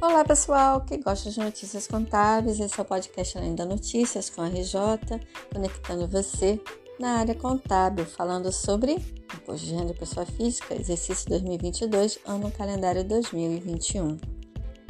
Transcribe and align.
Olá 0.00 0.24
pessoal, 0.24 0.80
que 0.82 0.96
gosta 0.98 1.28
de 1.28 1.40
notícias 1.40 1.88
contábeis, 1.88 2.60
esse 2.60 2.78
é 2.78 2.82
o 2.82 2.86
podcast 2.86 3.36
Além 3.36 3.56
da 3.56 3.64
Notícias 3.64 4.30
com 4.30 4.40
a 4.40 4.46
RJ, 4.46 4.78
conectando 5.52 6.06
você 6.06 6.60
na 7.00 7.18
área 7.18 7.34
contábil, 7.34 8.06
falando 8.06 8.52
sobre 8.52 8.92
imposto 9.34 9.66
de 9.66 9.74
renda 9.74 9.92
pessoa 9.92 10.24
física, 10.24 10.76
exercício 10.76 11.28
2022, 11.28 12.20
ano 12.24 12.48
calendário 12.52 13.02
2021. 13.02 14.18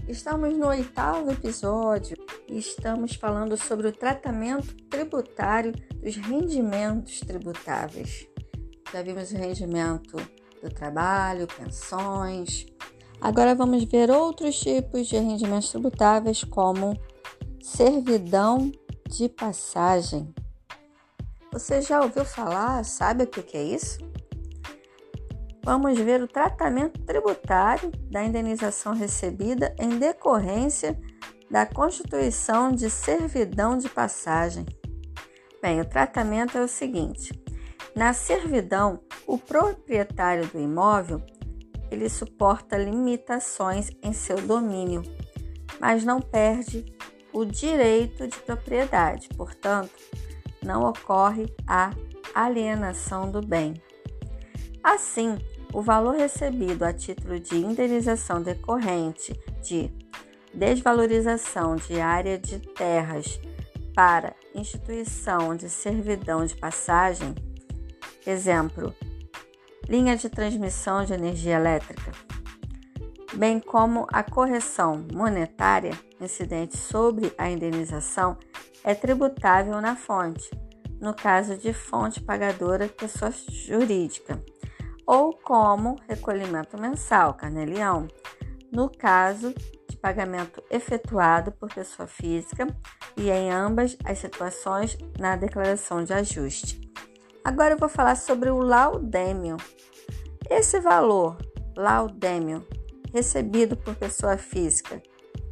Estamos 0.07 0.55
no 0.55 0.67
oitavo 0.67 1.31
episódio 1.31 2.15
e 2.47 2.59
estamos 2.59 3.15
falando 3.15 3.57
sobre 3.57 3.89
o 3.89 3.93
tratamento 3.93 4.77
tributário 4.91 5.73
dos 6.03 6.17
rendimentos 6.17 7.21
tributáveis. 7.21 8.29
Já 8.93 9.01
vimos 9.01 9.33
o 9.33 9.37
rendimento 9.37 10.19
do 10.63 10.69
trabalho, 10.69 11.47
pensões. 11.47 12.67
Agora 13.21 13.55
vamos 13.55 13.85
ver 13.85 14.11
outros 14.11 14.59
tipos 14.61 15.09
de 15.09 15.17
rendimentos 15.17 15.71
tributáveis, 15.71 16.45
como 16.45 16.97
servidão 17.61 18.71
de 19.09 19.29
passagem. 19.29 20.33
Você 21.53 21.83
já 21.83 22.01
ouviu 22.01 22.25
falar? 22.25 22.85
Sabe 22.85 23.25
o 23.25 23.27
que 23.27 23.57
é 23.57 23.63
isso? 23.63 23.99
Vamos 25.65 25.99
ver 25.99 26.23
o 26.23 26.29
tratamento 26.29 27.01
tributário 27.03 27.91
da 28.11 28.25
indenização 28.25 28.95
recebida 28.95 29.75
em 29.79 29.99
decorrência 29.99 30.99
da 31.51 31.67
constituição 31.67 32.73
de 32.73 32.89
servidão 32.89 33.77
de 33.77 33.89
passagem. 33.89 34.65
Bem, 35.61 35.81
o 35.81 35.85
tratamento 35.85 36.57
é 36.57 36.63
o 36.63 36.69
seguinte: 36.69 37.33
na 37.95 38.13
servidão, 38.13 39.01
o 39.27 39.37
proprietário 39.37 40.47
do 40.47 40.61
imóvel 40.61 41.21
ele 41.91 42.09
suporta 42.09 42.77
limitações 42.77 43.91
em 44.03 44.13
seu 44.13 44.41
domínio, 44.41 45.03
mas 45.81 46.05
não 46.05 46.21
perde 46.21 46.85
o 47.33 47.45
direito 47.45 48.27
de 48.27 48.39
propriedade, 48.39 49.29
portanto, 49.37 49.93
não 50.63 50.85
ocorre 50.85 51.47
a 51.67 51.91
alienação 52.35 53.31
do 53.31 53.41
bem. 53.41 53.75
Assim, 54.83 55.39
o 55.73 55.83
valor 55.83 56.17
recebido 56.17 56.85
a 56.85 56.93
título 56.93 57.39
de 57.39 57.57
indenização 57.57 58.43
decorrente 58.43 59.39
de 59.63 59.91
desvalorização 60.53 61.77
de 61.77 62.01
área 62.01 62.39
de 62.39 62.59
terras 62.59 63.41
para 63.95 64.35
instituição 64.55 65.55
de 65.55 65.69
servidão 65.69 66.45
de 66.45 66.57
passagem 66.57 67.35
Exemplo: 68.29 68.95
linha 69.89 70.17
de 70.17 70.29
transmissão 70.29 71.05
de 71.05 71.15
energia 71.15 71.57
elétrica, 71.57 72.13
bem 73.35 73.59
como 73.59 74.07
a 74.13 74.23
correção 74.23 75.07
monetária 75.13 75.93
incidente 76.21 76.77
sobre 76.77 77.33
a 77.39 77.49
indenização 77.49 78.37
é 78.85 78.95
tributável 78.95 79.81
na 79.81 79.97
fonte, 79.97 80.51
no 81.01 81.15
caso 81.15 81.57
de 81.57 81.73
fonte 81.73 82.21
pagadora 82.21 82.89
pessoa 82.89 83.31
jurídica, 83.31 84.43
ou 85.07 85.33
como 85.33 85.97
recolhimento 86.07 86.79
mensal, 86.79 87.33
carnelião, 87.35 88.07
no 88.71 88.91
caso 88.91 89.55
de 89.89 89.97
pagamento 89.97 90.63
efetuado 90.71 91.51
por 91.53 91.73
pessoa 91.73 92.07
física 92.07 92.67
e 93.17 93.31
em 93.31 93.51
ambas 93.51 93.97
as 94.05 94.19
situações 94.19 94.99
na 95.19 95.35
declaração 95.35 96.05
de 96.05 96.13
ajuste. 96.13 96.88
Agora 97.49 97.73
eu 97.73 97.79
vou 97.79 97.89
falar 97.89 98.15
sobre 98.15 98.51
o 98.51 98.59
laudêmio. 98.59 99.57
Esse 100.51 100.81
valor, 100.81 101.39
laudêmio, 101.75 102.63
recebido 103.11 103.75
por 103.75 103.95
pessoa 103.95 104.37
física, 104.37 105.03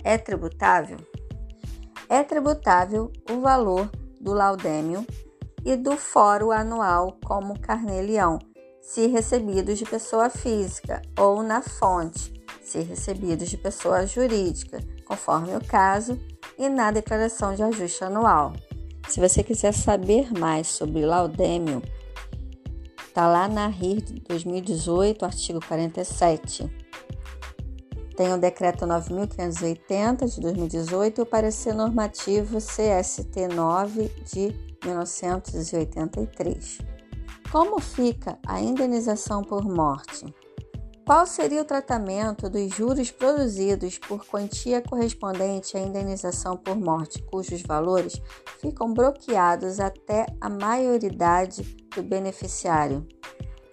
é 0.04 0.18
tributável? 0.18 0.98
É 2.06 2.22
tributável 2.22 3.10
o 3.30 3.40
valor 3.40 3.88
do 4.20 4.34
laudêmio 4.34 5.06
e 5.64 5.74
do 5.74 5.96
fórum 5.96 6.50
anual 6.50 7.18
como 7.24 7.58
carnê-leão, 7.58 8.38
se 8.82 9.06
recebidos 9.06 9.78
de 9.78 9.86
pessoa 9.86 10.28
física, 10.28 11.00
ou 11.18 11.42
na 11.42 11.62
fonte, 11.62 12.30
se 12.60 12.80
recebidos 12.80 13.48
de 13.48 13.56
pessoa 13.56 14.06
jurídica, 14.06 14.80
conforme 15.06 15.56
o 15.56 15.64
caso, 15.66 16.20
e 16.58 16.68
na 16.68 16.90
declaração 16.90 17.54
de 17.54 17.62
ajuste 17.62 18.04
anual. 18.04 18.52
Se 19.08 19.20
você 19.20 19.42
quiser 19.42 19.72
saber 19.72 20.32
mais 20.32 20.66
sobre 20.66 21.06
Laudêmio, 21.06 21.82
tá 23.14 23.26
lá 23.28 23.48
na 23.48 23.66
RIR 23.68 24.02
2018, 24.28 25.24
artigo 25.24 25.60
47. 25.66 26.70
Tem 28.16 28.32
o 28.32 28.38
decreto 28.38 28.86
9580 28.86 30.26
de 30.26 30.40
2018 30.40 31.18
e 31.18 31.22
o 31.22 31.26
parecer 31.26 31.74
normativo 31.74 32.58
CST 32.58 33.48
9 33.54 34.10
de 34.24 34.54
1983. 34.84 36.78
Como 37.52 37.80
fica 37.80 38.38
a 38.46 38.60
indenização 38.60 39.42
por 39.42 39.64
morte? 39.64 40.26
Qual 41.06 41.24
seria 41.24 41.62
o 41.62 41.64
tratamento 41.64 42.50
dos 42.50 42.74
juros 42.74 43.12
produzidos 43.12 43.96
por 43.96 44.26
quantia 44.26 44.82
correspondente 44.82 45.76
à 45.76 45.80
indenização 45.80 46.56
por 46.56 46.74
morte, 46.74 47.22
cujos 47.22 47.62
valores 47.62 48.20
ficam 48.60 48.92
bloqueados 48.92 49.78
até 49.78 50.26
a 50.40 50.50
maioridade 50.50 51.62
do 51.94 52.02
beneficiário? 52.02 53.06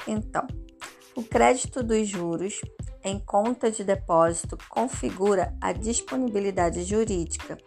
Então, 0.07 0.45
o 1.15 1.23
crédito 1.23 1.81
dos 1.81 2.07
juros 2.07 2.61
em 3.03 3.17
conta 3.17 3.71
de 3.71 3.83
depósito 3.83 4.55
configura 4.69 5.57
a 5.59 5.73
disponibilidade 5.73 6.83
jurídica 6.83 7.57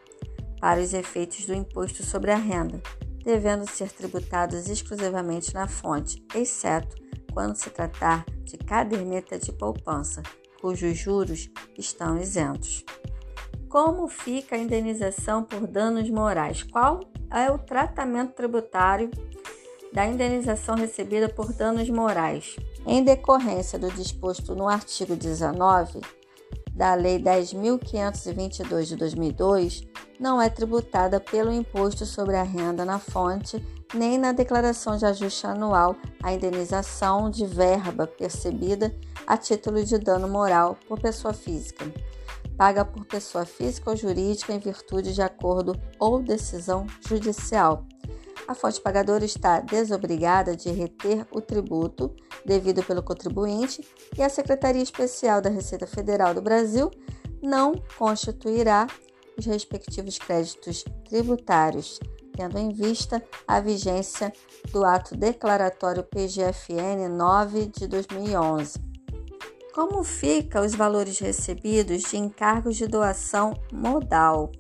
para 0.61 0.81
os 0.81 0.95
efeitos 0.95 1.45
do 1.45 1.53
imposto 1.53 2.05
sobre 2.05 2.31
a 2.31 2.37
renda, 2.37 2.81
devendo 3.25 3.69
ser 3.69 3.91
tributados 3.91 4.69
exclusivamente 4.69 5.53
na 5.53 5.67
fonte, 5.67 6.25
exceto 6.37 7.06
quando 7.37 7.55
se 7.55 7.69
tratar 7.69 8.25
de 8.45 8.57
caderneta 8.57 9.39
de 9.39 9.53
poupança, 9.53 10.23
cujos 10.59 10.97
juros 10.97 11.51
estão 11.77 12.19
isentos. 12.19 12.83
Como 13.69 14.09
fica 14.09 14.57
a 14.57 14.59
indenização 14.59 15.45
por 15.45 15.67
danos 15.67 16.09
morais? 16.09 16.63
Qual 16.63 17.01
é 17.31 17.51
o 17.51 17.59
tratamento 17.59 18.33
tributário 18.33 19.11
da 19.93 20.07
indenização 20.07 20.77
recebida 20.77 21.29
por 21.29 21.53
danos 21.53 21.91
morais? 21.91 22.57
Em 22.87 23.05
decorrência 23.05 23.79
do 23.79 23.91
disposto 23.91 24.55
no 24.55 24.67
artigo 24.67 25.15
19 25.15 26.01
da 26.73 26.95
Lei 26.95 27.19
10.522 27.19 28.85
de 28.85 28.97
2002, 28.97 29.83
não 30.19 30.41
é 30.41 30.49
tributada 30.49 31.21
pelo 31.21 31.53
imposto 31.53 32.07
sobre 32.07 32.37
a 32.37 32.43
renda 32.43 32.85
na 32.85 32.99
fonte 32.99 33.65
nem 33.95 34.19
na 34.19 34.33
declaração 34.33 34.97
de 34.97 35.07
ajuste 35.07 35.47
anual 35.47 35.97
a 36.23 36.33
indenização 36.33 37.31
de 37.31 37.47
verba 37.47 38.07
percebida 38.07 38.95
a 39.27 39.37
título 39.37 39.85
de 39.85 39.99
dano 39.99 40.29
moral 40.29 40.77
por 40.89 41.01
pessoa 41.01 41.33
física, 41.33 41.85
paga 42.57 42.85
por 42.85 43.05
pessoa 43.05 43.45
física 43.45 43.91
ou 43.91 43.97
jurídica 43.97 44.53
em 44.53 44.59
virtude 44.59 45.15
de 45.15 45.23
acordo 45.23 45.79
ou 45.99 46.23
decisão 46.23 46.87
judicial. 47.07 47.87
A 48.49 48.55
fonte 48.55 48.81
pagadora 48.81 49.25
está 49.25 49.61
desobrigada 49.61 50.57
de 50.57 50.71
reter 50.71 51.27
o 51.33 51.41
tributo 51.41 52.15
devido 52.45 52.83
pelo 52.83 53.03
contribuinte 53.03 53.87
e 54.17 54.23
a 54.23 54.29
Secretaria 54.29 54.83
Especial 54.83 55.41
da 55.41 55.51
Receita 55.51 55.87
Federal 55.87 56.33
do 56.33 56.41
Brasil 56.41 56.91
não 57.43 57.75
constituirá 57.99 58.87
os 59.39 59.47
respectivos 59.47 60.19
créditos 60.19 60.85
tributários 61.09 62.01
tendo 62.37 62.59
em 62.59 62.69
vista 62.69 63.23
a 63.49 63.61
vigência 63.61 64.33
do 64.71 64.85
ato 64.85 65.17
declaratório 65.17 66.05
PGFN 66.05 67.09
9 67.09 67.67
de 67.67 67.89
2011. 67.89 68.79
Como 69.75 70.05
fica 70.05 70.61
os 70.61 70.75
valores 70.75 71.19
recebidos 71.19 72.03
de 72.03 72.19
encargos 72.19 72.77
de 72.77 72.87
doação 72.87 73.55
modal 73.73 74.53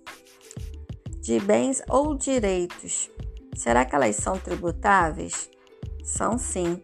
de 1.21 1.39
bens 1.39 1.83
ou 1.89 2.17
direitos? 2.17 3.11
Será 3.55 3.85
que 3.85 3.95
elas 3.95 4.17
são 4.17 4.39
tributáveis? 4.39 5.51
São 6.03 6.39
sim. 6.39 6.83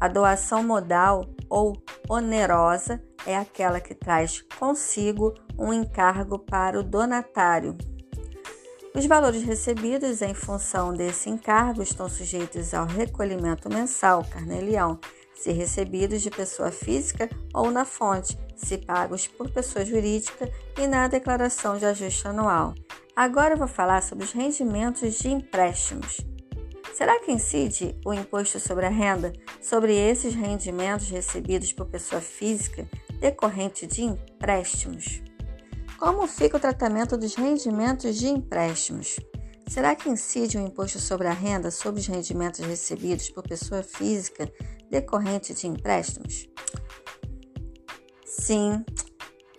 A 0.00 0.08
doação 0.08 0.62
modal 0.62 1.24
ou 1.48 1.74
onerosa 2.08 3.02
é 3.26 3.36
aquela 3.36 3.80
que 3.80 3.94
traz 3.94 4.42
consigo 4.58 5.34
um 5.58 5.72
encargo 5.72 6.38
para 6.38 6.78
o 6.78 6.82
donatário 6.82 7.76
os 8.96 9.04
valores 9.04 9.42
recebidos 9.42 10.22
em 10.22 10.32
função 10.32 10.94
desse 10.94 11.28
encargo 11.28 11.82
estão 11.82 12.08
sujeitos 12.08 12.72
ao 12.72 12.86
recolhimento 12.86 13.68
mensal, 13.68 14.24
carnelião, 14.24 14.98
se 15.34 15.52
recebidos 15.52 16.22
de 16.22 16.30
pessoa 16.30 16.70
física 16.70 17.28
ou 17.52 17.70
na 17.70 17.84
fonte, 17.84 18.38
se 18.56 18.78
pagos 18.78 19.26
por 19.26 19.50
pessoa 19.50 19.84
jurídica 19.84 20.50
e 20.78 20.86
na 20.86 21.08
declaração 21.08 21.76
de 21.76 21.84
ajuste 21.84 22.26
anual. 22.26 22.74
Agora 23.14 23.52
eu 23.52 23.58
vou 23.58 23.68
falar 23.68 24.02
sobre 24.02 24.24
os 24.24 24.32
rendimentos 24.32 25.12
de 25.16 25.28
empréstimos. 25.28 26.22
Será 26.94 27.20
que 27.20 27.30
incide 27.30 28.00
o 28.02 28.14
imposto 28.14 28.58
sobre 28.58 28.86
a 28.86 28.90
renda 28.90 29.30
sobre 29.60 29.94
esses 29.94 30.34
rendimentos 30.34 31.10
recebidos 31.10 31.70
por 31.70 31.84
pessoa 31.84 32.22
física 32.22 32.88
decorrente 33.18 33.86
de 33.86 34.02
empréstimos? 34.02 35.22
Como 35.98 36.26
fica 36.26 36.56
o 36.56 36.60
tratamento 36.60 37.16
dos 37.16 37.34
rendimentos 37.34 38.16
de 38.16 38.28
empréstimos? 38.28 39.16
Será 39.66 39.94
que 39.94 40.08
incide 40.08 40.58
o 40.58 40.60
imposto 40.60 40.98
sobre 40.98 41.26
a 41.26 41.32
renda 41.32 41.70
sobre 41.70 42.00
os 42.00 42.06
rendimentos 42.06 42.60
recebidos 42.60 43.30
por 43.30 43.42
pessoa 43.42 43.82
física 43.82 44.50
decorrente 44.90 45.54
de 45.54 45.66
empréstimos? 45.66 46.48
Sim, 48.24 48.84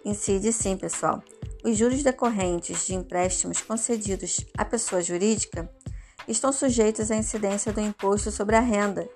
incide 0.05 0.53
sim, 0.53 0.77
pessoal. 0.77 1.21
Os 1.65 1.77
juros 1.77 2.03
decorrentes 2.03 2.87
de 2.87 2.95
empréstimos 2.95 3.59
concedidos 3.61 4.45
à 4.57 4.63
pessoa 4.63 5.01
jurídica 5.01 5.69
estão 6.27 6.53
sujeitos 6.53 7.11
à 7.11 7.15
incidência 7.15 7.73
do 7.73 7.81
imposto 7.81 8.31
sobre 8.31 8.55
a 8.55 8.61
renda, 8.61 9.09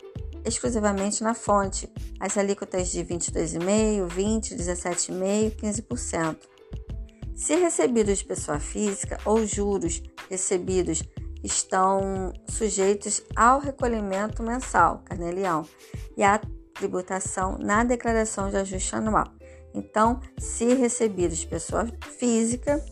exclusivamente 0.46 1.24
na 1.24 1.34
fonte, 1.34 1.90
as 2.20 2.38
alíquotas 2.38 2.90
de 2.90 3.04
22,5%, 3.04 4.08
20%, 4.08 4.56
17,5% 4.56 5.48
e 5.48 5.52
15%. 5.52 6.38
Se 7.36 7.56
recebidos 7.56 8.20
de 8.20 8.26
pessoa 8.26 8.60
física 8.60 9.18
ou 9.26 9.46
juros 9.46 10.02
recebidos 10.30 11.02
estão 11.44 12.32
sujeitos 12.48 13.24
ao 13.36 13.60
recolhimento 13.60 14.44
mensal, 14.44 15.02
carnê-leão, 15.06 15.66
e 16.16 16.24
à 16.24 16.40
tributação 16.74 17.58
na 17.58 17.84
declaração 17.84 18.50
de 18.50 18.58
ajuste 18.58 18.96
anual. 18.96 19.26
Então, 19.74 20.20
se 20.38 20.74
recebidos 20.74 21.40
de 21.40 21.48
pessoa 21.48 21.88
física, 22.18 22.84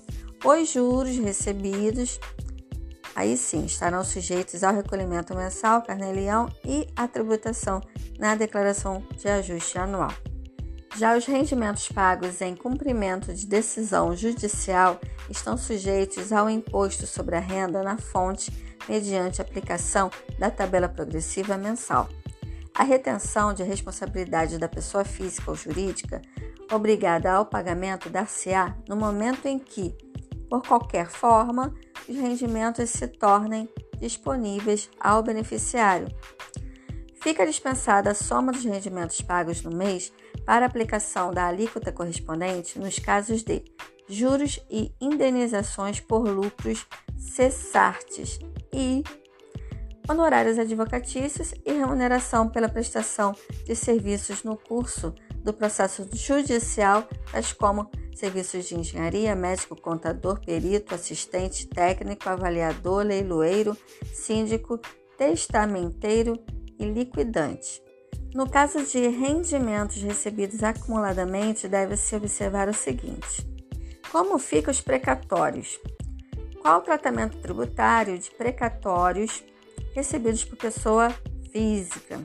os 0.43 0.69
juros 0.69 1.17
recebidos 1.17 2.19
aí 3.19 3.35
sim 3.35 3.65
estarão 3.65 4.01
sujeitos 4.01 4.63
ao 4.63 4.73
recolhimento 4.73 5.35
mensal, 5.35 5.81
carnê-leão 5.81 6.47
e 6.63 6.87
à 6.95 7.05
tributação 7.05 7.81
na 8.17 8.33
declaração 8.33 9.03
de 9.17 9.27
ajuste 9.27 9.77
anual. 9.77 10.13
Já 10.95 11.17
os 11.17 11.25
rendimentos 11.25 11.89
pagos 11.89 12.39
em 12.39 12.55
cumprimento 12.55 13.33
de 13.33 13.45
decisão 13.45 14.15
judicial 14.15 15.01
estão 15.29 15.57
sujeitos 15.57 16.31
ao 16.31 16.49
imposto 16.49 17.05
sobre 17.05 17.35
a 17.35 17.41
renda 17.41 17.83
na 17.83 17.97
fonte 17.97 18.51
mediante 18.87 19.41
aplicação 19.41 20.09
da 20.39 20.49
tabela 20.49 20.87
progressiva 20.87 21.57
mensal. 21.57 22.07
A 22.73 22.83
retenção 22.83 23.53
de 23.53 23.63
responsabilidade 23.63 24.57
da 24.57 24.69
pessoa 24.69 25.03
física 25.03 25.51
ou 25.51 25.57
jurídica 25.57 26.21
obrigada 26.71 27.33
ao 27.33 27.45
pagamento 27.45 28.09
dar-se-á 28.09 28.77
no 28.87 28.95
momento 28.95 29.45
em 29.45 29.59
que, 29.59 29.93
por 30.49 30.63
qualquer 30.63 31.09
forma, 31.09 31.73
os 32.07 32.15
rendimentos 32.15 32.89
se 32.89 33.07
tornem 33.07 33.69
disponíveis 33.99 34.89
ao 34.99 35.21
beneficiário. 35.21 36.07
Fica 37.21 37.45
dispensada 37.45 38.11
a 38.11 38.15
soma 38.15 38.51
dos 38.51 38.63
rendimentos 38.63 39.21
pagos 39.21 39.61
no 39.61 39.75
mês 39.75 40.11
para 40.45 40.65
aplicação 40.65 41.31
da 41.31 41.47
alíquota 41.47 41.91
correspondente 41.91 42.79
nos 42.79 42.97
casos 42.97 43.43
de 43.43 43.63
juros 44.07 44.59
e 44.71 44.91
indenizações 44.99 45.99
por 45.99 46.27
lucros 46.27 46.87
cessartes 47.17 48.39
e 48.73 49.03
honorários 50.09 50.57
advocatícios 50.57 51.53
e 51.63 51.71
remuneração 51.71 52.49
pela 52.49 52.67
prestação 52.67 53.35
de 53.65 53.75
serviços 53.75 54.43
no 54.43 54.57
curso 54.57 55.13
do 55.43 55.53
processo 55.53 56.07
judicial, 56.13 57.07
tais 57.31 57.53
como 57.53 57.91
serviços 58.19 58.65
de 58.65 58.75
engenharia, 58.75 59.33
médico, 59.33 59.79
contador, 59.79 60.39
perito, 60.41 60.93
assistente 60.93 61.65
técnico, 61.67 62.27
avaliador, 62.27 63.05
leiloeiro, 63.05 63.77
síndico, 64.13 64.77
testamenteiro 65.17 66.37
e 66.77 66.85
liquidante. 66.85 67.81
No 68.33 68.47
caso 68.47 68.83
de 68.83 69.07
rendimentos 69.07 70.01
recebidos 70.01 70.63
acumuladamente, 70.63 71.67
deve-se 71.67 72.15
observar 72.15 72.67
o 72.67 72.73
seguinte: 72.73 73.47
como 74.11 74.37
ficam 74.37 74.71
os 74.71 74.81
precatórios? 74.81 75.79
Qual 76.61 76.79
o 76.79 76.83
tratamento 76.83 77.37
tributário 77.37 78.19
de 78.19 78.29
precatórios 78.31 79.41
recebidos 79.95 80.43
por 80.43 80.57
pessoa 80.57 81.09
física? 81.53 82.21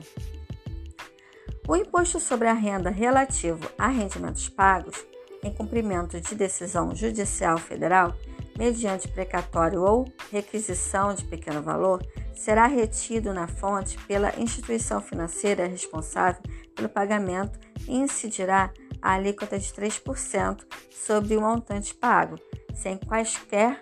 O 1.67 1.75
imposto 1.75 2.19
sobre 2.19 2.49
a 2.49 2.53
renda 2.53 2.89
relativo 2.89 3.67
a 3.77 3.87
rendimentos 3.87 4.49
pagos 4.49 5.03
em 5.45 5.53
cumprimento 5.53 6.19
de 6.19 6.33
decisão 6.33 6.93
judicial 6.95 7.57
federal, 7.57 8.15
mediante 8.57 9.07
precatório 9.07 9.83
ou 9.83 10.05
requisição 10.31 11.13
de 11.13 11.23
pequeno 11.23 11.61
valor, 11.61 12.03
será 12.33 12.65
retido 12.65 13.31
na 13.31 13.47
fonte 13.47 13.97
pela 14.07 14.37
instituição 14.39 14.99
financeira 14.99 15.67
responsável 15.67 16.41
pelo 16.75 16.89
pagamento 16.89 17.59
e 17.87 17.95
incidirá 17.95 18.71
a 19.01 19.13
alíquota 19.13 19.59
de 19.59 19.67
3% 19.71 20.65
sobre 20.89 21.37
o 21.37 21.41
montante 21.41 21.93
pago, 21.93 22.37
sem 22.73 22.97
quaisquer 22.97 23.79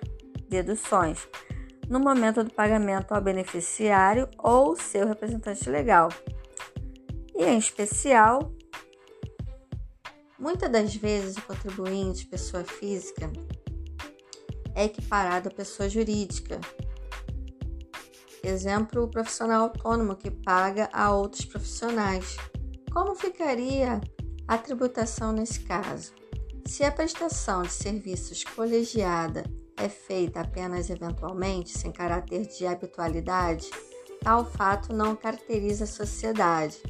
deduções, 0.49 1.27
no 1.87 1.99
momento 1.99 2.43
do 2.43 2.53
pagamento 2.53 3.13
ao 3.13 3.21
beneficiário 3.21 4.27
ou 4.37 4.75
seu 4.75 5.07
representante 5.07 5.69
legal. 5.69 6.09
E 7.33 7.45
em 7.45 7.57
especial 7.57 8.51
Muitas 10.43 10.69
das 10.69 10.93
vezes 10.93 11.37
o 11.37 11.41
contribuinte, 11.43 12.25
pessoa 12.25 12.65
física, 12.65 13.31
é 14.75 14.83
equiparado 14.83 15.47
à 15.47 15.51
pessoa 15.51 15.87
jurídica. 15.87 16.59
Exemplo, 18.43 19.03
o 19.03 19.07
profissional 19.07 19.63
autônomo 19.63 20.17
que 20.17 20.29
paga 20.29 20.89
a 20.91 21.15
outros 21.15 21.45
profissionais. 21.45 22.35
Como 22.91 23.15
ficaria 23.15 24.01
a 24.45 24.57
tributação 24.57 25.31
nesse 25.31 25.61
caso? 25.61 26.11
Se 26.65 26.83
a 26.83 26.91
prestação 26.91 27.61
de 27.61 27.71
serviços 27.71 28.43
colegiada 28.43 29.45
é 29.77 29.87
feita 29.87 30.41
apenas 30.41 30.89
eventualmente, 30.89 31.69
sem 31.69 31.89
caráter 31.89 32.47
de 32.47 32.65
habitualidade, 32.65 33.71
tal 34.21 34.43
fato 34.43 34.91
não 34.91 35.15
caracteriza 35.15 35.85
a 35.85 35.87
sociedade. 35.87 36.83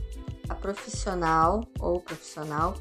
A 0.49 0.55
profissional 0.55 1.61
ou 1.79 2.01
profissional 2.01 2.73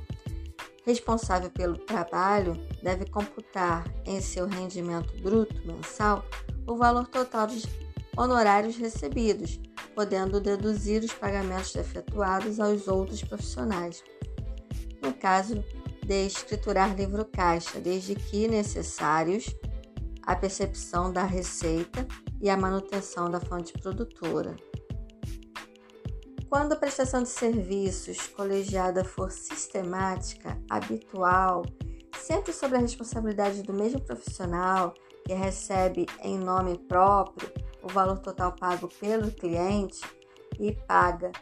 responsável 0.84 1.50
pelo 1.50 1.78
trabalho 1.78 2.54
deve 2.82 3.06
computar 3.06 3.84
em 4.04 4.20
seu 4.20 4.46
rendimento 4.46 5.14
bruto 5.22 5.54
mensal 5.66 6.24
o 6.66 6.76
valor 6.76 7.06
total 7.06 7.46
dos 7.46 7.64
honorários 8.16 8.76
recebidos, 8.76 9.60
podendo 9.94 10.40
deduzir 10.40 11.02
os 11.02 11.12
pagamentos 11.12 11.74
efetuados 11.74 12.60
aos 12.60 12.88
outros 12.88 13.22
profissionais. 13.22 14.02
No 15.02 15.12
caso 15.14 15.64
de 16.04 16.26
escriturar 16.26 16.94
livro 16.94 17.24
caixa, 17.24 17.80
desde 17.80 18.14
que 18.14 18.48
necessários 18.48 19.54
a 20.24 20.36
percepção 20.36 21.12
da 21.12 21.24
receita 21.24 22.06
e 22.40 22.48
a 22.48 22.56
manutenção 22.56 23.30
da 23.30 23.40
fonte 23.40 23.72
produtora. 23.72 24.56
Quando 26.52 26.74
a 26.74 26.76
prestação 26.76 27.22
de 27.22 27.30
serviços 27.30 28.26
colegiada 28.26 29.02
for 29.06 29.30
sistemática, 29.30 30.60
habitual, 30.68 31.64
sempre 32.18 32.52
sob 32.52 32.76
a 32.76 32.78
responsabilidade 32.78 33.62
do 33.62 33.72
mesmo 33.72 33.98
profissional 34.02 34.92
que 35.24 35.32
recebe 35.32 36.04
em 36.22 36.36
nome 36.38 36.76
próprio 36.76 37.50
o 37.82 37.88
valor 37.88 38.18
total 38.18 38.52
pago 38.52 38.86
pelo 39.00 39.30
cliente 39.30 40.02
e 40.60 40.72
paga 40.72 41.32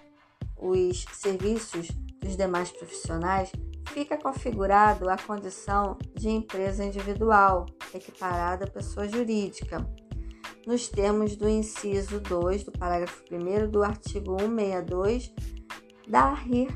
os 0.57 1.05
serviços 1.13 1.89
dos 2.21 2.37
demais 2.37 2.71
profissionais, 2.71 3.51
fica 3.89 4.17
configurado 4.17 5.11
a 5.11 5.19
condição 5.19 5.99
de 6.15 6.29
empresa 6.29 6.85
individual, 6.85 7.67
equiparada 7.93 8.65
à 8.65 8.71
pessoa 8.71 9.09
jurídica 9.09 9.85
nos 10.67 10.89
termos 10.89 11.37
do 11.37 11.49
inciso 11.49 12.21
2 12.21 12.65
do 12.65 12.73
parágrafo 12.73 13.23
1 13.31 13.71
do 13.71 13.83
artigo 13.83 14.39
162 14.39 15.33
da 16.09 16.35
RIR 16.35 16.69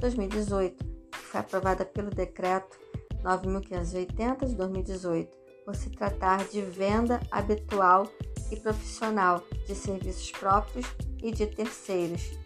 2018, 0.00 0.84
que 1.10 1.18
foi 1.18 1.40
aprovada 1.40 1.84
pelo 1.84 2.10
decreto 2.10 2.78
9580 3.22 4.46
de 4.46 4.54
2018, 4.54 5.36
por 5.64 5.74
se 5.74 5.90
tratar 5.90 6.44
de 6.48 6.60
venda 6.62 7.20
habitual 7.30 8.08
e 8.50 8.56
profissional 8.56 9.42
de 9.66 9.74
serviços 9.74 10.30
próprios 10.32 10.86
e 11.22 11.30
de 11.30 11.46
terceiros. 11.46 12.38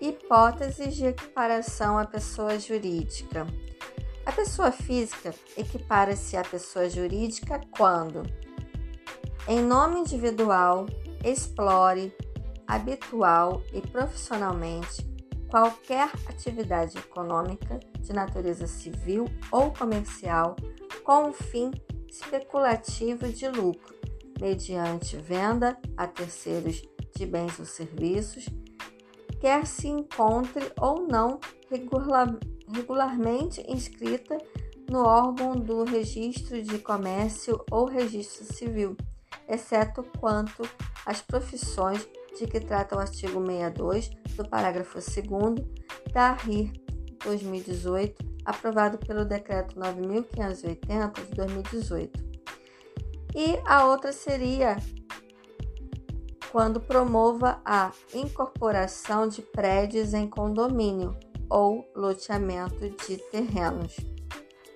Hipóteses 0.00 0.96
de 0.96 1.06
equiparação 1.06 1.98
à 1.98 2.06
pessoa 2.06 2.58
jurídica. 2.58 3.46
A 4.24 4.32
pessoa 4.32 4.72
física 4.72 5.34
equipara-se 5.56 6.36
à 6.36 6.42
pessoa 6.42 6.88
jurídica 6.88 7.60
quando 7.76 8.22
em 9.48 9.60
nome 9.62 10.00
individual, 10.00 10.86
explore 11.24 12.14
habitual 12.66 13.62
e 13.72 13.80
profissionalmente 13.80 15.08
qualquer 15.48 16.10
atividade 16.28 16.96
econômica 16.96 17.80
de 17.98 18.12
natureza 18.12 18.66
civil 18.66 19.26
ou 19.50 19.72
comercial 19.72 20.54
com 21.02 21.28
um 21.28 21.32
fim 21.32 21.72
especulativo 22.08 23.28
de 23.28 23.48
lucro, 23.48 23.94
mediante 24.40 25.16
venda 25.16 25.76
a 25.96 26.06
terceiros 26.06 26.82
de 27.16 27.26
bens 27.26 27.58
ou 27.58 27.64
serviços, 27.64 28.46
quer 29.40 29.66
se 29.66 29.88
encontre 29.88 30.70
ou 30.80 31.06
não 31.06 31.40
regular, 31.68 32.36
regularmente 32.72 33.64
inscrita 33.68 34.38
no 34.88 35.00
órgão 35.04 35.52
do 35.52 35.84
registro 35.84 36.62
de 36.62 36.78
comércio 36.78 37.64
ou 37.70 37.86
registro 37.86 38.44
civil, 38.44 38.96
exceto 39.50 40.04
quanto 40.18 40.62
às 41.04 41.20
profissões 41.20 42.08
de 42.38 42.46
que 42.46 42.60
trata 42.60 42.96
o 42.96 43.00
artigo 43.00 43.44
62 43.44 44.10
do 44.36 44.48
parágrafo 44.48 44.94
2 44.94 45.66
da 46.12 46.32
RIR 46.32 46.72
2018, 47.24 48.24
aprovado 48.44 48.98
pelo 48.98 49.24
Decreto 49.24 49.78
9.580 49.78 51.26
de 51.26 51.34
2018. 51.34 52.30
E 53.34 53.60
a 53.66 53.86
outra 53.86 54.12
seria 54.12 54.76
quando 56.50 56.80
promova 56.80 57.60
a 57.64 57.92
incorporação 58.14 59.28
de 59.28 59.42
prédios 59.42 60.14
em 60.14 60.28
condomínio 60.28 61.16
ou 61.48 61.88
loteamento 61.94 62.88
de 63.06 63.18
terrenos. 63.30 63.96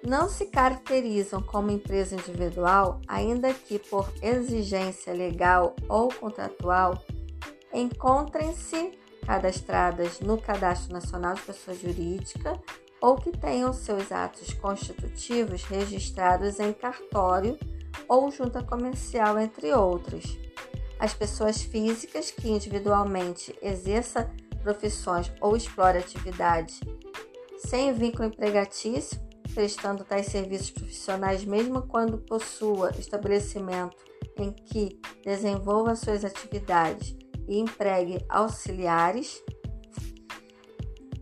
Não 0.06 0.28
se 0.28 0.46
caracterizam 0.46 1.40
como 1.40 1.70
empresa 1.70 2.14
individual, 2.14 3.00
ainda 3.08 3.54
que 3.54 3.78
por 3.78 4.12
exigência 4.20 5.14
legal 5.14 5.74
ou 5.88 6.12
contratual 6.12 7.02
encontrem-se 7.72 8.92
cadastradas 9.24 10.20
no 10.20 10.36
Cadastro 10.36 10.92
Nacional 10.92 11.34
de 11.34 11.40
Pessoa 11.40 11.74
Jurídica 11.74 12.60
ou 13.00 13.16
que 13.16 13.32
tenham 13.32 13.72
seus 13.72 14.12
atos 14.12 14.52
constitutivos 14.52 15.64
registrados 15.64 16.60
em 16.60 16.72
cartório 16.74 17.58
ou 18.06 18.30
junta 18.30 18.62
comercial, 18.62 19.38
entre 19.38 19.72
outros. 19.72 20.38
As 20.98 21.14
pessoas 21.14 21.62
físicas 21.62 22.30
que 22.30 22.50
individualmente 22.50 23.56
exerçam 23.62 24.28
profissões 24.62 25.32
ou 25.40 25.56
explorem 25.56 26.02
atividades 26.02 26.80
sem 27.56 27.92
vínculo 27.92 28.28
empregatício, 28.28 29.18
prestando 29.54 30.04
tais 30.04 30.26
serviços 30.26 30.70
profissionais 30.70 31.44
mesmo 31.44 31.82
quando 31.82 32.18
possua 32.18 32.90
estabelecimento 32.98 33.96
em 34.36 34.52
que 34.52 35.00
desenvolva 35.24 35.94
suas 35.94 36.24
atividades 36.24 37.16
e 37.48 37.58
empregue 37.58 38.24
auxiliares. 38.28 39.42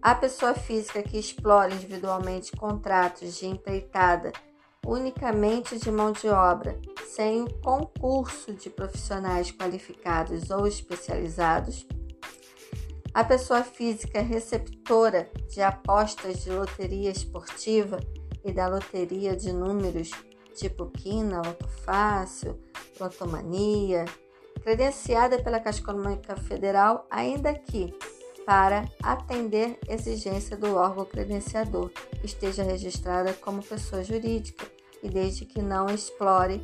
A 0.01 0.15
pessoa 0.15 0.55
física 0.55 1.03
que 1.03 1.19
explora 1.19 1.75
individualmente 1.75 2.53
contratos 2.53 3.39
de 3.39 3.47
empreitada 3.47 4.33
unicamente 4.85 5.79
de 5.79 5.91
mão 5.91 6.11
de 6.11 6.29
obra, 6.29 6.81
sem 7.07 7.43
o 7.43 7.49
concurso 7.61 8.53
de 8.53 8.69
profissionais 8.69 9.53
qualificados 9.53 10.51
ou 10.51 10.67
especializados. 10.67 11.87
A 13.15 13.23
pessoa 13.23 13.63
física 13.63 14.21
receptora 14.21 15.31
de 15.49 15.61
apostas 15.61 16.43
de 16.43 16.51
loteria 16.51 17.11
esportiva 17.11 17.99
e 18.45 18.53
da 18.53 18.69
loteria 18.69 19.37
de 19.37 19.53
números 19.53 20.11
tipo 20.55 20.87
Quina, 20.91 21.43
Loto 21.45 21.69
Fácil, 21.85 22.59
Lotomania, 23.01 24.05
credenciada 24.63 25.43
pela 25.43 25.61
Caixa 25.61 25.81
Econômica 25.81 26.37
Federal, 26.37 27.07
ainda 27.11 27.55
que 27.55 27.95
para 28.45 28.89
atender 29.03 29.79
exigência 29.89 30.57
do 30.57 30.75
órgão 30.75 31.05
credenciador, 31.05 31.91
esteja 32.25 32.63
registrada 32.63 33.33
como 33.35 33.63
pessoa 33.63 34.03
jurídica 34.03 34.67
e 35.03 35.09
desde 35.09 35.45
que 35.45 35.63
não 35.63 35.87
explore 35.87 36.61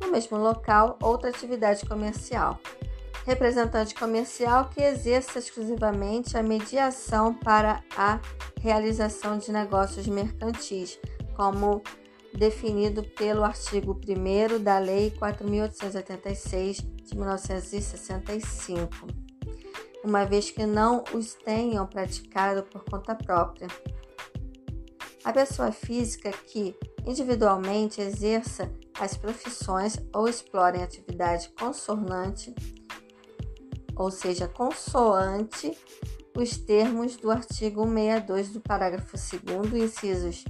no 0.00 0.10
mesmo 0.10 0.36
local 0.36 0.98
outra 1.02 1.30
atividade 1.30 1.86
comercial. 1.86 2.58
Representante 3.24 3.94
comercial 3.94 4.68
que 4.68 4.82
exerça 4.82 5.38
exclusivamente 5.38 6.36
a 6.36 6.42
mediação 6.42 7.32
para 7.32 7.82
a 7.96 8.20
realização 8.60 9.38
de 9.38 9.50
negócios 9.50 10.06
mercantis, 10.06 10.98
como 11.36 11.82
definido 12.36 13.02
pelo 13.02 13.44
artigo 13.44 13.98
1 14.06 14.62
da 14.62 14.78
Lei 14.78 15.10
4.886 15.12 16.84
de 17.04 17.16
1965, 17.16 18.88
uma 20.04 20.24
vez 20.24 20.50
que 20.50 20.66
não 20.66 21.04
os 21.14 21.34
tenham 21.34 21.86
praticado 21.86 22.64
por 22.64 22.84
conta 22.84 23.14
própria. 23.14 23.68
A 25.24 25.32
pessoa 25.32 25.72
física 25.72 26.30
que 26.30 26.76
individualmente 27.06 28.00
exerça 28.00 28.70
as 28.98 29.16
profissões 29.16 29.98
ou 30.12 30.28
explorem 30.28 30.82
atividade 30.82 31.50
consonante, 31.58 32.54
ou 33.96 34.10
seja, 34.10 34.48
consoante 34.48 35.76
os 36.36 36.58
termos 36.58 37.16
do 37.16 37.30
artigo 37.30 37.84
162 37.84 38.50
do 38.50 38.60
parágrafo 38.60 39.16
2 39.16 39.72
incisos 39.74 40.44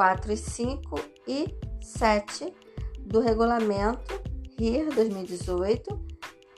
4 0.00 0.32
e 0.32 0.36
5 0.38 0.98
e 1.28 1.54
7 1.82 2.54
do 3.00 3.20
Regulamento 3.20 4.18
RIR 4.58 4.88
2018, 4.94 6.06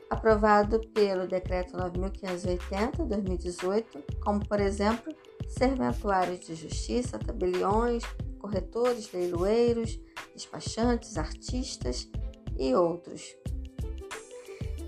aprovado 0.08 0.78
pelo 0.90 1.26
Decreto 1.26 1.76
9.580-2018, 1.76 3.84
como, 4.22 4.46
por 4.46 4.60
exemplo, 4.60 5.12
serventuários 5.48 6.46
de 6.46 6.54
justiça, 6.54 7.18
tabeliões, 7.18 8.04
corretores, 8.38 9.12
leiloeiros, 9.12 9.98
despachantes, 10.32 11.18
artistas 11.18 12.08
e 12.56 12.76
outros. 12.76 13.34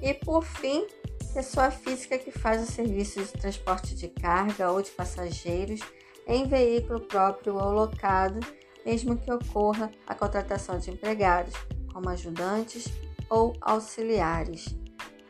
E, 0.01 0.15
por 0.15 0.45
fim, 0.45 0.87
pessoa 1.33 1.73
física 1.73 2.17
que 2.19 2.31
faz 2.31 2.63
o 2.63 2.71
serviço 2.71 3.21
de 3.21 3.33
transporte 3.33 3.97
de 3.97 4.07
carga 4.07 4.71
ou 4.71 4.81
de 4.81 4.93
passageiros 4.93 5.81
em 6.27 6.47
veículo 6.47 7.01
próprio 7.01 7.57
ou 7.57 7.73
locado, 7.73 8.41
mesmo 8.85 9.17
que 9.17 9.33
ocorra 9.33 9.91
a 10.07 10.15
contratação 10.15 10.79
de 10.79 10.91
empregados, 10.91 11.55
como 11.93 12.09
ajudantes 12.09 12.93
ou 13.31 13.55
auxiliares. 13.61 14.77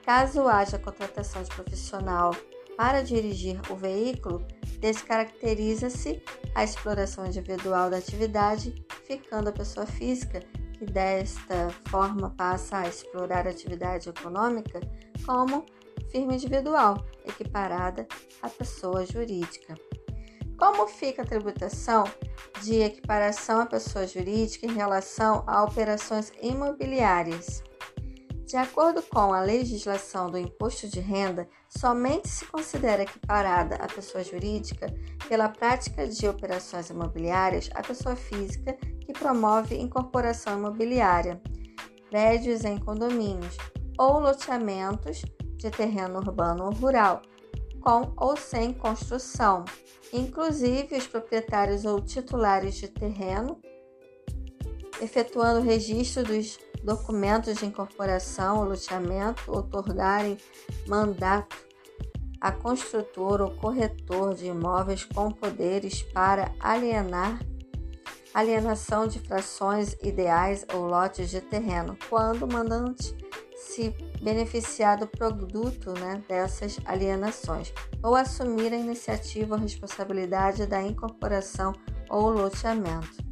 Caso 0.05 0.47
haja 0.49 0.79
contratação 0.79 1.43
de 1.43 1.51
profissional 1.51 2.33
para 2.77 3.03
dirigir 3.03 3.61
o 3.71 3.77
veículo, 3.77 4.45
descaracteriza-se 4.81 6.23
a 6.55 6.65
exploração 6.65 7.25
individual 7.27 7.89
da 7.89 7.99
atividade, 7.99 8.75
ficando 9.07 9.49
a 9.49 9.53
pessoa 9.53 9.87
física, 9.87 10.41
que 10.73 10.85
desta 10.85 11.71
forma 11.89 12.31
passa 12.31 12.79
a 12.79 12.89
explorar 12.89 13.47
a 13.47 13.51
atividade 13.51 14.09
econômica, 14.09 14.81
como 15.25 15.65
firma 16.11 16.35
individual, 16.35 17.05
equiparada 17.25 18.07
à 18.43 18.49
pessoa 18.49 19.07
jurídica. 19.07 19.75
Como 20.59 20.87
fica 20.87 21.23
a 21.23 21.27
tributação 21.27 22.05
de 22.63 22.81
equiparação 22.81 23.61
à 23.61 23.67
pessoa 23.67 24.07
jurídica 24.07 24.67
em 24.67 24.75
relação 24.75 25.43
a 25.47 25.65
operações 25.65 26.33
imobiliárias? 26.41 27.63
De 28.47 28.57
acordo 28.57 29.03
com 29.03 29.33
a 29.33 29.41
legislação 29.41 30.31
do 30.31 30.39
imposto 30.39 30.87
de 30.89 31.01
renda, 31.01 31.49
somente 31.69 32.29
se 32.29 32.45
considera 32.47 33.03
equiparada 33.03 33.77
a 33.77 33.87
pessoa 33.89 34.23
jurídica 34.23 34.87
pela 35.29 35.49
prática 35.49 36.07
de 36.07 36.29
operações 36.29 36.89
imobiliárias 36.89 37.69
a 37.75 37.83
pessoa 37.83 38.15
física 38.15 38.75
que 39.01 39.13
promove 39.13 39.75
incorporação 39.75 40.59
imobiliária, 40.59 41.43
prédios 42.11 42.65
em 42.65 42.79
condomínios 42.79 43.57
ou 43.99 44.21
loteamentos 44.21 45.23
de 45.57 45.71
terreno 45.71 46.19
urbano 46.19 46.67
ou 46.67 46.73
rural, 46.73 47.23
com 47.85 48.15
ou 48.17 48.35
sem 48.35 48.73
construção, 48.73 49.67
inclusive 50.11 50.97
os 50.97 51.07
proprietários 51.07 51.85
ou 51.85 52.01
titulares 52.01 52.77
de 52.77 52.89
terreno, 52.89 53.61
efetuando 55.03 55.61
o 55.61 55.63
registro 55.63 56.25
dos 56.25 56.59
documentos 56.83 57.59
de 57.59 57.67
incorporação 57.67 58.61
ou 58.61 58.65
loteamento, 58.65 59.53
otorgarem 59.53 60.39
mandato 60.87 61.57
a 62.41 62.51
construtor 62.51 63.43
ou 63.43 63.51
corretor 63.51 64.35
de 64.35 64.47
imóveis 64.47 65.05
com 65.05 65.31
poderes 65.31 66.03
para 66.03 66.55
alienar 66.61 67.39
alienação 68.33 69.07
de 69.07 69.21
frações 69.21 69.95
ideais 70.03 70.67
ou 70.75 70.87
lotes 70.87 71.31
de 71.31 71.41
terreno, 71.41 71.97
quando 72.09 72.43
o 72.43 72.53
mandante 72.53 73.15
se 73.57 73.95
beneficiar 74.25 74.97
do 74.97 75.07
produto 75.07 75.93
né, 76.01 76.23
dessas 76.27 76.79
alienações, 76.87 77.73
ou 78.03 78.17
assumir 78.17 78.73
a 78.73 78.77
iniciativa 78.77 79.55
ou 79.55 79.61
responsabilidade 79.61 80.67
da 80.67 80.83
incorporação 80.83 81.75
ou 82.09 82.31
loteamento. 82.31 83.23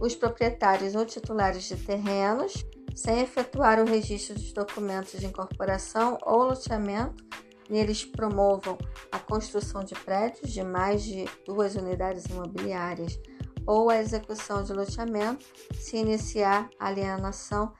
Os 0.00 0.14
proprietários 0.14 0.94
ou 0.94 1.04
titulares 1.04 1.64
de 1.64 1.76
terrenos, 1.76 2.64
sem 2.94 3.20
efetuar 3.20 3.80
o 3.80 3.84
registro 3.84 4.34
dos 4.34 4.52
documentos 4.52 5.18
de 5.18 5.26
incorporação 5.26 6.16
ou 6.22 6.44
loteamento, 6.44 7.24
neles 7.68 8.04
promovam 8.04 8.78
a 9.10 9.18
construção 9.18 9.82
de 9.82 9.94
prédios 9.94 10.52
de 10.52 10.62
mais 10.62 11.02
de 11.02 11.24
duas 11.44 11.74
unidades 11.74 12.26
imobiliárias 12.26 13.18
ou 13.66 13.90
a 13.90 13.98
execução 13.98 14.62
de 14.62 14.72
loteamento, 14.72 15.46
se 15.74 15.96
iniciar 15.96 16.68
alienação 16.78 17.72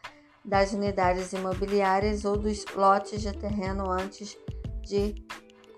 das 0.45 0.73
unidades 0.73 1.33
imobiliárias 1.33 2.25
ou 2.25 2.37
dos 2.37 2.65
lotes 2.75 3.23
de 3.23 3.33
terreno 3.33 3.91
antes 3.91 4.37
de 4.83 5.15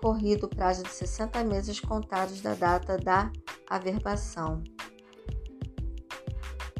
corrido 0.01 0.45
o 0.45 0.49
prazo 0.49 0.83
de 0.83 0.89
60 0.89 1.43
meses 1.43 1.79
contados 1.79 2.41
da 2.41 2.53
data 2.53 2.97
da 2.97 3.31
averbação. 3.69 4.63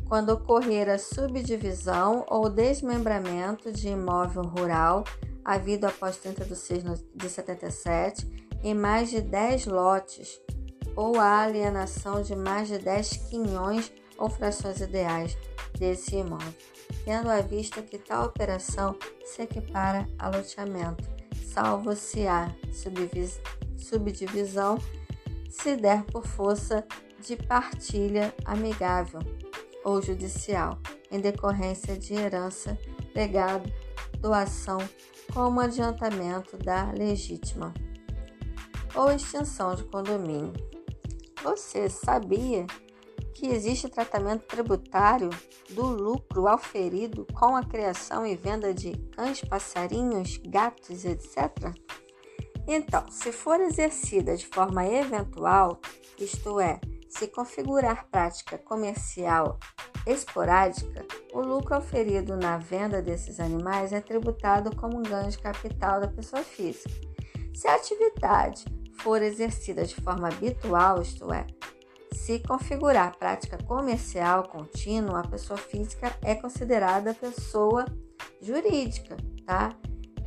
quando 0.08 0.30
ocorrer 0.30 0.88
a 0.89 0.98
subdivisão 0.98 2.25
ou 2.30 2.50
desmembramento 2.50 3.72
de 3.72 3.89
imóvel 3.89 4.44
rural 4.44 5.04
havido 5.44 5.88
após 5.88 6.18
30 6.18 6.46
de 6.46 6.56
6 6.56 6.84
de 7.15 7.30
77 7.30 8.50
em 8.63 8.74
mais 8.74 9.10
de 9.10 9.22
10 9.22 9.65
lotes 9.68 10.39
ou 10.96 11.20
a 11.20 11.42
alienação 11.42 12.22
de 12.22 12.36
mais 12.36 12.68
de 12.68 12.77
10 12.77 13.10
quinhões 13.30 13.92
ou 14.18 14.30
frações 14.30 14.80
ideais 14.80 15.38
desse 15.77 16.15
imóvel, 16.15 16.53
tendo 17.03 17.29
à 17.29 17.41
vista 17.41 17.82
que 17.82 17.98
tal 17.98 18.25
operação 18.25 18.96
se 19.25 19.41
equipara 19.44 20.08
a 20.17 20.29
loteamento, 20.29 21.03
salvo 21.36 21.96
se 21.96 22.27
a 22.27 22.53
subdivisão 23.77 24.77
se 25.50 25.75
der 25.75 26.03
por 26.05 26.25
força 26.25 26.86
de 27.20 27.36
partilha 27.36 28.34
amigável 28.46 29.20
ou 29.84 30.01
judicial, 30.01 30.79
em 31.12 31.20
decorrência 31.20 31.98
de 31.98 32.13
herança, 32.13 32.77
legado, 33.15 33.72
doação, 34.20 34.79
como 35.34 35.60
adiantamento 35.60 36.58
da 36.58 36.91
legítima 36.91 37.74
ou 38.94 39.12
extinção 39.12 39.75
de 39.75 39.84
condomínio. 39.84 40.53
Você 41.44 41.89
sabia 41.89 42.65
que 43.36 43.48
existe 43.48 43.89
tratamento 43.89 44.46
tributário 44.48 45.30
do 45.70 45.86
lucro 45.86 46.48
auferido 46.48 47.27
com 47.34 47.56
a 47.56 47.63
criação 47.63 48.25
e 48.25 48.36
venda 48.36 48.74
de 48.74 48.94
cães, 49.12 49.42
passarinhos, 49.42 50.38
gatos, 50.38 51.04
etc? 51.04 51.75
Então, 52.65 53.06
se 53.12 53.34
for 53.34 53.60
exercida 53.60 54.36
de 54.38 54.48
forma 54.48 54.88
eventual, 54.88 55.80
isto 56.18 56.62
é, 56.62 56.80
se 57.10 57.27
configurar 57.27 58.08
prática 58.10 58.58
comercial 58.58 59.60
esporádica, 60.08 61.06
o 61.34 61.42
lucro 61.42 61.77
oferido 61.77 62.38
na 62.38 62.58
venda 62.58 63.01
desses 63.01 63.39
animais 63.39 63.92
é 63.92 64.00
tributado 64.00 64.74
como 64.77 65.04
ganho 65.04 65.30
de 65.30 65.38
capital 65.38 66.00
da 66.00 66.08
pessoa 66.08 66.42
física. 66.42 66.89
Se 67.54 67.68
a 67.68 67.75
atividade 67.75 68.65
for 69.00 69.22
exercida 69.22 69.84
de 69.84 69.96
forma 69.96 70.30
habitual, 70.30 71.01
isto 71.01 71.32
é, 71.34 71.46
se 72.25 72.39
configurar 72.39 73.15
prática 73.17 73.55
comercial 73.67 74.50
contínua, 74.50 75.20
a 75.20 75.27
pessoa 75.27 75.58
física 75.60 76.12
é 76.24 76.34
considerada 76.34 77.13
pessoa 77.13 77.86
jurídica, 78.41 79.15
tá? 79.46 79.77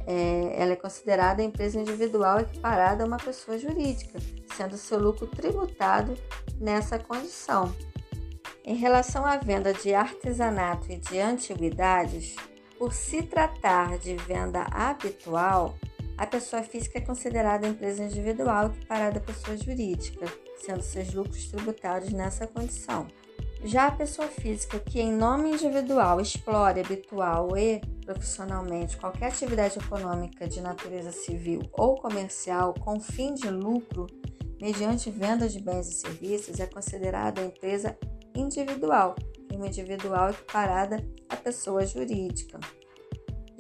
É, 0.07 0.63
ela 0.63 0.75
é 0.75 0.77
considerada 0.77 1.43
empresa 1.43 1.81
individual 1.81 2.39
equiparada 2.39 3.03
a 3.03 3.07
uma 3.07 3.17
pessoa 3.17 3.59
jurídica, 3.59 4.21
sendo 4.57 4.77
seu 4.77 5.01
lucro 5.01 5.27
tributado 5.27 6.17
nessa 6.61 7.01
condição. 7.01 7.75
Em 8.65 8.77
relação 8.77 9.27
à 9.27 9.37
venda 9.37 9.75
de 9.75 9.93
artesanato 9.93 10.93
e 10.93 10.99
de 10.99 11.19
antiguidades, 11.19 12.37
por 12.79 12.95
se 12.95 13.25
tratar 13.25 13.99
de 13.99 14.15
venda 14.15 14.63
habitual, 14.71 15.75
a 16.19 16.27
pessoa 16.27 16.65
física 16.65 16.99
é 16.99 17.01
considerada 17.01 17.67
empresa 17.67 18.03
individual 18.03 18.67
equiparada 18.67 19.19
à 19.19 19.23
pessoa 19.23 19.57
jurídica, 19.57 20.27
sendo 20.59 20.83
seus 20.83 21.15
lucros 21.15 21.47
tributados 21.47 22.11
nessa 22.11 22.45
condição. 22.45 23.07
Já 23.65 23.87
a 23.87 23.93
pessoa 23.93 24.27
física 24.27 24.81
que, 24.81 25.01
em 25.01 25.13
nome 25.13 25.53
individual, 25.53 26.21
explore 26.21 26.81
habitual 26.81 27.57
e 27.57 27.81
profissionalmente 28.05 28.97
qualquer 28.97 29.27
atividade 29.27 29.79
econômica 29.79 30.49
de 30.49 30.61
natureza 30.61 31.13
civil 31.13 31.63
ou 31.73 31.95
comercial 31.95 32.75
com 32.75 33.01
fim 33.01 33.35
de 33.35 33.49
lucro 33.49 34.07
mediante 34.61 35.11
venda 35.11 35.49
de 35.49 35.61
bens 35.61 35.89
e 35.89 35.93
serviços 35.93 36.59
é 36.59 36.67
considerada 36.67 37.45
empresa 37.45 37.97
individual, 38.35 39.15
firma 39.49 39.69
individual 39.69 40.31
equiparada 40.31 40.97
à 41.29 41.37
pessoa 41.37 41.87
jurídica. 41.87 42.59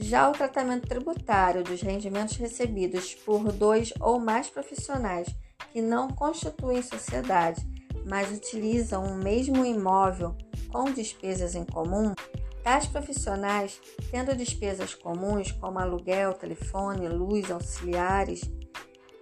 Já 0.00 0.28
o 0.28 0.32
tratamento 0.32 0.86
tributário 0.86 1.64
dos 1.64 1.82
rendimentos 1.82 2.36
recebidos 2.36 3.16
por 3.16 3.50
dois 3.50 3.92
ou 4.00 4.20
mais 4.20 4.48
profissionais 4.48 5.28
que 5.72 5.82
não 5.82 6.08
constituem 6.08 6.80
sociedade, 6.82 7.66
mas 8.06 8.30
utilizam 8.30 9.04
o 9.04 9.16
mesmo 9.16 9.64
imóvel 9.64 10.36
com 10.70 10.84
despesas 10.84 11.56
em 11.56 11.64
comum, 11.64 12.14
tais 12.62 12.86
profissionais, 12.86 13.80
tendo 14.10 14.36
despesas 14.36 14.94
comuns 14.94 15.50
como 15.50 15.80
aluguel, 15.80 16.32
telefone, 16.34 17.08
luz, 17.08 17.50
auxiliares, 17.50 18.42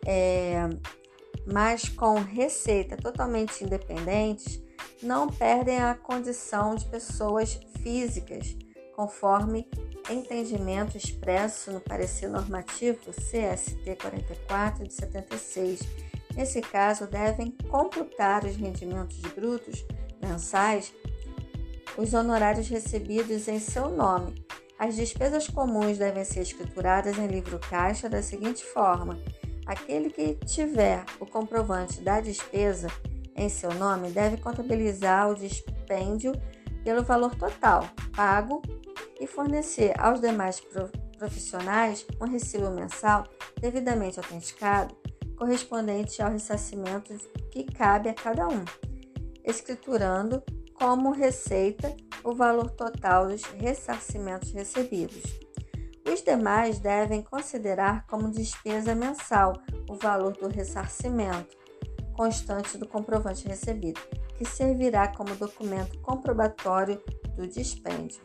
é, 0.05 0.69
mas 1.47 1.89
com 1.89 2.17
receita 2.17 2.99
totalmente 2.99 3.65
independentes, 3.65 4.63
não 5.03 5.29
perdem 5.29 5.79
a 5.79 5.95
condição 5.95 6.75
de 6.75 6.85
pessoas 6.87 7.59
físicas, 7.83 8.57
conforme 8.97 9.69
entendimento 10.11 10.97
expresso 10.97 11.71
no 11.71 11.81
parecer 11.81 12.29
normativo 12.29 13.13
CST 13.13 13.97
44 14.01 14.89
de 14.89 14.95
76. 14.95 15.81
Nesse 16.35 16.63
caso, 16.63 17.07
devem 17.07 17.51
computar 17.69 18.45
os 18.45 18.57
rendimentos 18.57 19.21
brutos 19.35 19.85
mensais, 20.23 20.95
os 21.97 22.15
honorários 22.15 22.69
recebidos 22.69 23.49
em 23.49 23.59
seu 23.59 23.91
nome. 23.91 24.35
As 24.79 24.97
despesas 24.97 25.49
comuns 25.49 25.99
devem 25.99 26.25
ser 26.25 26.41
escrituradas 26.41 27.19
em 27.19 27.27
livro 27.27 27.59
caixa 27.59 28.09
da 28.09 28.23
seguinte 28.23 28.65
forma: 28.65 29.19
aquele 29.67 30.11
que 30.11 30.35
tiver 30.47 31.05
o 31.21 31.27
comprovante 31.27 32.01
da 32.01 32.21
despesa 32.21 32.89
em 33.35 33.49
seu 33.49 33.73
nome 33.75 34.11
deve 34.11 34.37
contabilizar 34.39 35.31
o 35.31 35.35
dispêndio 35.35 36.33
pelo 36.85 37.03
valor 37.03 37.35
total 37.35 37.89
pago 38.15 38.63
e 39.21 39.27
fornecer 39.27 39.93
aos 39.99 40.21
demais 40.21 40.63
profissionais 41.19 42.07
um 42.21 42.27
recibo 42.27 42.71
mensal 42.71 43.25
devidamente 43.61 44.19
autenticado, 44.19 44.95
correspondente 45.37 46.23
ao 46.23 46.31
ressarcimento 46.31 47.15
que 47.51 47.65
cabe 47.65 48.09
a 48.09 48.15
cada 48.15 48.49
um, 48.49 48.65
escriturando 49.45 50.43
como 50.75 51.11
receita 51.11 51.97
o 52.23 52.35
valor 52.35 52.71
total 52.71 53.29
dos 53.29 53.43
ressarcimentos 53.45 54.53
recebidos. 54.53 55.23
Os 56.07 56.23
demais 56.23 56.79
devem 56.79 57.23
considerar 57.23 58.07
como 58.07 58.31
despesa 58.31 58.95
mensal 58.95 59.55
o 59.89 59.95
valor 59.95 60.33
do 60.37 60.49
ressarcimento 60.49 61.57
constante 62.17 62.79
do 62.79 62.89
comprovante 62.89 63.47
recebido, 63.47 64.01
que 64.37 64.45
servirá 64.45 65.09
como 65.09 65.37
documento 65.37 65.99
comprobatório 66.01 67.01
do 67.37 67.47
dispêndio. 67.47 68.23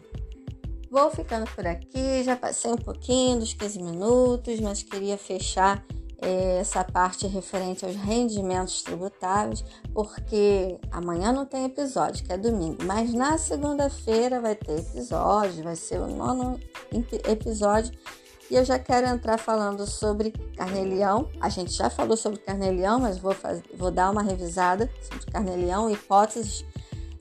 Vou 0.92 1.10
ficando 1.10 1.50
por 1.56 1.66
aqui, 1.66 2.22
já 2.22 2.36
passei 2.36 2.70
um 2.70 2.76
pouquinho 2.76 3.40
dos 3.40 3.54
15 3.54 3.82
minutos, 3.82 4.60
mas 4.60 4.84
queria 4.84 5.18
fechar 5.18 5.82
é, 6.22 6.58
essa 6.58 6.84
parte 6.84 7.26
referente 7.28 7.86
aos 7.86 7.96
rendimentos 7.96 8.84
tributáveis, 8.84 9.64
porque 9.94 10.78
amanhã 10.92 11.32
não 11.32 11.46
tem 11.46 11.64
episódio, 11.64 12.26
que 12.26 12.34
é 12.34 12.38
domingo, 12.38 12.84
mas 12.84 13.14
na 13.14 13.38
segunda-feira 13.38 14.42
vai 14.42 14.54
ter 14.54 14.80
episódio, 14.80 15.64
vai 15.64 15.78
ser 15.78 15.98
o 15.98 16.08
nono 16.08 16.60
episódio. 17.26 17.98
E 18.50 18.56
eu 18.56 18.66
já 18.66 18.78
quero 18.78 19.08
entrar 19.08 19.38
falando 19.38 19.88
sobre 19.88 20.32
carnelião. 20.58 21.30
A 21.40 21.48
gente 21.48 21.72
já 21.72 21.90
falou 21.90 22.18
sobre 22.18 22.40
carnelião, 22.40 23.00
mas 23.00 23.18
vou, 23.18 23.34
fazer, 23.34 23.64
vou 23.78 23.92
dar 23.92 24.12
uma 24.12 24.22
revisada 24.22 24.92
sobre 25.10 25.32
carnelião, 25.32 25.90
hipóteses 25.90 26.66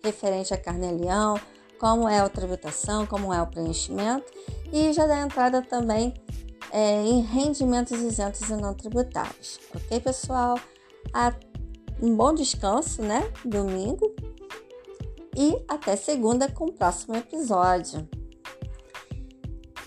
referente 0.03 0.53
a 0.53 0.57
carnelião, 0.57 1.39
como 1.81 2.07
é 2.07 2.21
a 2.21 2.29
tributação, 2.29 3.07
como 3.07 3.33
é 3.33 3.41
o 3.41 3.47
preenchimento 3.47 4.31
e 4.71 4.93
já 4.93 5.07
dá 5.07 5.23
entrada 5.23 5.63
também 5.63 6.13
é, 6.71 7.03
em 7.03 7.23
rendimentos 7.23 7.99
isentos 7.99 8.49
e 8.51 8.55
não 8.55 8.75
tributáveis. 8.75 9.59
Ok, 9.75 9.99
pessoal? 10.01 10.61
um 12.03 12.15
bom 12.15 12.35
descanso, 12.35 13.03
né? 13.03 13.33
Domingo. 13.45 14.15
E 15.35 15.65
até 15.67 15.97
segunda 15.97 16.51
com 16.51 16.67
o 16.67 16.73
próximo 16.73 17.17
episódio. 17.17 18.07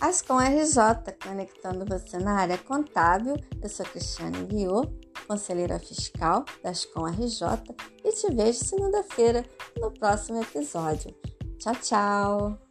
Ascom 0.01 0.39
RJ, 0.39 1.13
conectando 1.23 1.86
você 1.86 2.17
na 2.17 2.39
área 2.39 2.58
contábil. 2.58 3.36
Eu 3.62 3.69
sou 3.69 3.86
Cristiane 3.86 4.45
Guiot, 4.45 4.91
conselheira 5.27 5.79
fiscal 5.79 6.43
da 6.63 6.71
Ascom 6.71 7.06
RJ 7.06 7.45
e 8.03 8.12
te 8.12 8.34
vejo 8.34 8.60
segunda-feira 8.65 9.45
no 9.79 9.91
próximo 9.91 10.41
episódio. 10.41 11.15
Tchau, 11.63 11.76
tchau! 11.80 12.62